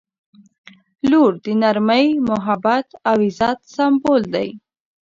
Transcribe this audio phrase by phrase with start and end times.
[1.09, 4.49] •لور د نرمۍ، محبت او عزت سمبول دی.